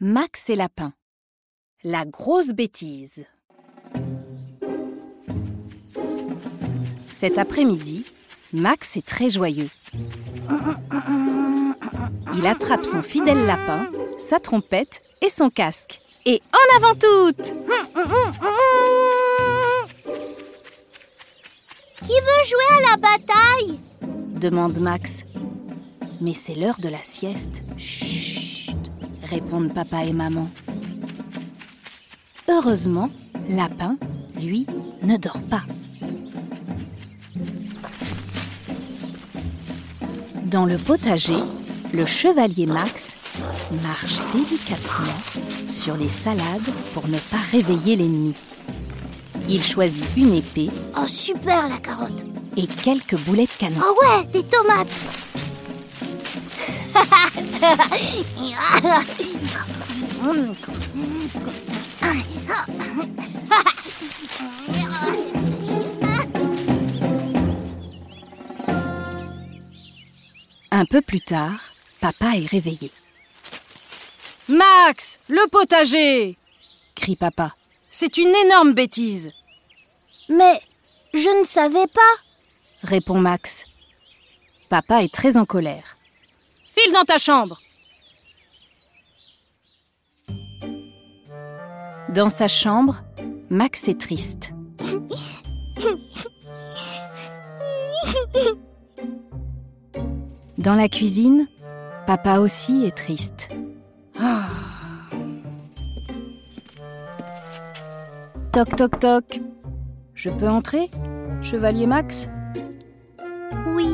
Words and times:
Max 0.00 0.48
et 0.50 0.56
Lapin. 0.56 0.92
La 1.82 2.04
grosse 2.04 2.50
bêtise. 2.50 3.26
Cet 7.08 7.36
après-midi, 7.38 8.04
Max 8.52 8.96
est 8.96 9.06
très 9.06 9.28
joyeux. 9.28 9.68
Il 12.36 12.46
attrape 12.46 12.84
son 12.84 13.02
fidèle 13.02 13.44
lapin, 13.46 13.90
sa 14.18 14.38
trompette 14.38 15.02
et 15.20 15.28
son 15.28 15.50
casque. 15.50 16.00
Et 16.26 16.40
en 16.52 16.76
avant 16.76 16.94
toutes 16.94 17.54
Qui 22.04 22.12
veut 22.12 22.44
jouer 22.46 22.76
à 22.76 22.90
la 22.90 22.96
bataille? 22.96 23.80
demande 24.40 24.78
Max. 24.78 25.24
Mais 26.20 26.34
c'est 26.34 26.54
l'heure 26.54 26.78
de 26.78 26.88
la 26.88 27.02
sieste. 27.02 27.62
Chut 27.76 28.76
répondent 29.30 29.72
papa 29.72 30.04
et 30.04 30.12
maman. 30.12 30.48
Heureusement, 32.48 33.10
Lapin, 33.48 33.96
lui, 34.40 34.66
ne 35.02 35.16
dort 35.16 35.42
pas. 35.50 35.62
Dans 40.44 40.64
le 40.64 40.78
potager, 40.78 41.36
le 41.92 42.06
chevalier 42.06 42.66
Max 42.66 43.16
marche 43.82 44.18
délicatement 44.32 45.68
sur 45.68 45.96
les 45.96 46.08
salades 46.08 46.70
pour 46.94 47.06
ne 47.08 47.18
pas 47.18 47.42
réveiller 47.52 47.96
l'ennemi. 47.96 48.34
Il 49.48 49.62
choisit 49.62 50.06
une 50.16 50.34
épée 50.34 50.70
Oh 50.96 51.06
super 51.06 51.68
la 51.68 51.78
carotte 51.78 52.24
et 52.56 52.66
quelques 52.66 53.18
boulets 53.24 53.46
de 53.46 53.58
canon. 53.58 53.80
Oh 53.82 53.96
ouais, 54.02 54.26
des 54.26 54.42
tomates 54.42 55.27
Un 70.70 70.84
peu 70.84 71.00
plus 71.00 71.20
tard, 71.20 71.60
papa 72.00 72.36
est 72.36 72.46
réveillé. 72.46 72.92
Max, 74.48 75.18
le 75.28 75.48
potager 75.50 76.36
Crie 76.94 77.16
papa. 77.16 77.54
C'est 77.90 78.16
une 78.16 78.34
énorme 78.46 78.72
bêtise. 78.72 79.32
Mais 80.28 80.60
je 81.14 81.40
ne 81.40 81.44
savais 81.44 81.86
pas 81.86 82.00
Répond 82.82 83.18
Max. 83.18 83.64
Papa 84.68 85.02
est 85.02 85.12
très 85.12 85.36
en 85.36 85.44
colère. 85.44 85.97
File 86.78 86.92
dans 86.92 87.04
ta 87.04 87.18
chambre. 87.18 87.60
Dans 92.10 92.28
sa 92.28 92.46
chambre, 92.46 93.02
Max 93.50 93.88
est 93.88 93.98
triste. 93.98 94.52
Dans 100.58 100.74
la 100.74 100.88
cuisine, 100.88 101.48
papa 102.06 102.38
aussi 102.38 102.84
est 102.84 102.96
triste. 102.96 103.50
Toc 108.52 108.76
toc 108.76 108.98
toc. 109.00 109.40
Je 110.14 110.30
peux 110.30 110.48
entrer, 110.48 110.86
chevalier 111.42 111.86
Max? 111.86 112.28
Oui, 113.68 113.88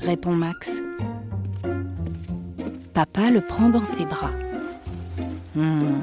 répond 0.00 0.32
Max. 0.32 0.80
Papa 2.98 3.30
le 3.30 3.40
prend 3.40 3.68
dans 3.68 3.84
ses 3.84 4.04
bras. 4.04 4.32
Hmm. 5.54 6.02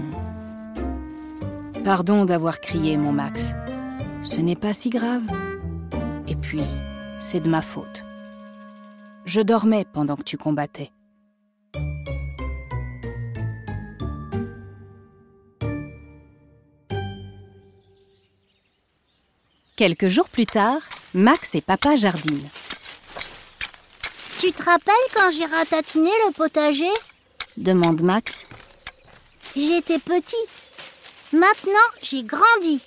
Pardon 1.84 2.24
d'avoir 2.24 2.62
crié, 2.62 2.96
mon 2.96 3.12
Max. 3.12 3.52
Ce 4.24 4.40
n'est 4.40 4.56
pas 4.56 4.72
si 4.72 4.90
grave. 4.90 5.28
Et 6.26 6.36
puis, 6.36 6.61
c'est 7.20 7.42
de 7.42 7.50
ma 7.50 7.61
faute. 7.61 8.05
Je 9.26 9.42
dormais 9.42 9.86
pendant 9.92 10.16
que 10.16 10.23
tu 10.23 10.38
combattais. 10.38 10.94
Quelques 19.76 20.08
jours 20.08 20.30
plus 20.30 20.45
tard, 20.45 20.80
Max 21.14 21.55
et 21.55 21.61
papa 21.61 21.98
jardinent. 21.98 22.50
Tu 24.45 24.52
te 24.52 24.64
rappelles 24.64 24.94
quand 25.16 25.32
j'ai 25.32 25.45
ratatiné 25.45 26.11
le 26.28 26.33
potager 26.33 26.92
Demande 27.58 28.04
Max. 28.04 28.45
J'étais 29.56 29.98
petit. 29.98 30.36
Maintenant, 31.33 31.89
j'ai 32.04 32.22
grandi. 32.22 32.80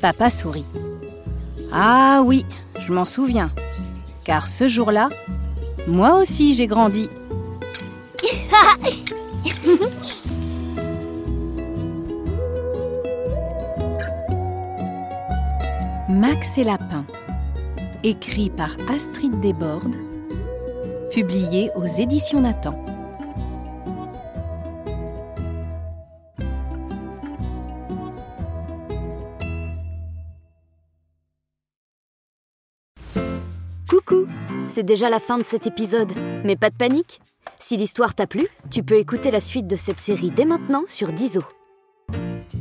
Papa 0.00 0.30
sourit. 0.30 0.64
Ah 1.70 2.22
oui, 2.24 2.44
je 2.80 2.92
m'en 2.92 3.04
souviens. 3.04 3.52
Car 4.24 4.48
ce 4.48 4.66
jour-là, 4.66 5.10
moi 5.86 6.16
aussi 6.16 6.54
j'ai 6.54 6.66
grandi. 6.66 7.08
Max 16.08 16.58
et 16.58 16.64
Lapin, 16.64 17.04
écrit 18.04 18.50
par 18.50 18.70
Astrid 18.88 19.38
Desbordes, 19.38 19.96
publié 21.12 21.70
aux 21.76 21.86
éditions 21.86 22.40
Nathan. 22.40 22.84
Coucou 33.88 34.26
C'est 34.70 34.82
déjà 34.82 35.08
la 35.08 35.20
fin 35.20 35.38
de 35.38 35.44
cet 35.44 35.66
épisode, 35.66 36.10
mais 36.44 36.56
pas 36.56 36.70
de 36.70 36.76
panique 36.76 37.20
Si 37.60 37.76
l'histoire 37.76 38.14
t'a 38.16 38.26
plu, 38.26 38.48
tu 38.70 38.82
peux 38.82 38.96
écouter 38.96 39.30
la 39.30 39.40
suite 39.40 39.68
de 39.68 39.76
cette 39.76 40.00
série 40.00 40.32
dès 40.32 40.44
maintenant 40.44 40.82
sur 40.86 41.12
Dizo. 41.12 41.42